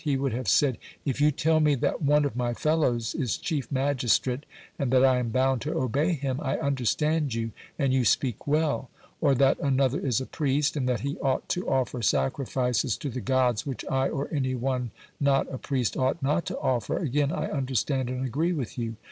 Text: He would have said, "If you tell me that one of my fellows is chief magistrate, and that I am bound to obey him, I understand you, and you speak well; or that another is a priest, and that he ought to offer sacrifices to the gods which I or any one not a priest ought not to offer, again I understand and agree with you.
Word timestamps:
He 0.03 0.17
would 0.17 0.33
have 0.33 0.47
said, 0.47 0.79
"If 1.05 1.21
you 1.21 1.29
tell 1.29 1.59
me 1.59 1.75
that 1.75 2.01
one 2.01 2.25
of 2.25 2.35
my 2.35 2.55
fellows 2.55 3.13
is 3.13 3.37
chief 3.37 3.71
magistrate, 3.71 4.47
and 4.79 4.89
that 4.89 5.05
I 5.05 5.19
am 5.19 5.29
bound 5.29 5.61
to 5.61 5.75
obey 5.77 6.13
him, 6.13 6.39
I 6.41 6.57
understand 6.57 7.35
you, 7.35 7.51
and 7.77 7.93
you 7.93 8.03
speak 8.03 8.47
well; 8.47 8.89
or 9.21 9.35
that 9.35 9.59
another 9.59 9.99
is 9.99 10.19
a 10.19 10.25
priest, 10.25 10.75
and 10.75 10.89
that 10.89 11.01
he 11.01 11.19
ought 11.19 11.47
to 11.49 11.69
offer 11.69 12.01
sacrifices 12.01 12.97
to 12.97 13.11
the 13.11 13.21
gods 13.21 13.67
which 13.67 13.85
I 13.91 14.09
or 14.09 14.27
any 14.33 14.55
one 14.55 14.89
not 15.19 15.45
a 15.53 15.59
priest 15.59 15.95
ought 15.95 16.23
not 16.23 16.47
to 16.47 16.57
offer, 16.57 16.97
again 16.97 17.31
I 17.31 17.51
understand 17.51 18.09
and 18.09 18.25
agree 18.25 18.53
with 18.53 18.79
you. 18.79 18.95